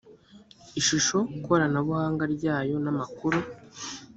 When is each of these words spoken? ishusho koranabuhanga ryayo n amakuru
ishusho 0.79 1.17
koranabuhanga 1.45 2.23
ryayo 2.35 2.75
n 2.83 2.87
amakuru 2.91 3.37